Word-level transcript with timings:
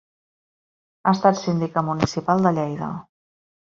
Ha 1.05 1.13
estat 1.19 1.39
síndica 1.43 1.87
municipal 1.93 2.45
de 2.49 2.57
Lleida. 2.61 2.95